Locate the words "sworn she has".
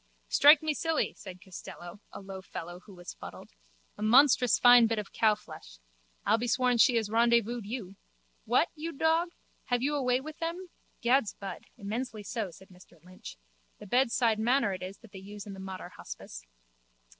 6.47-7.11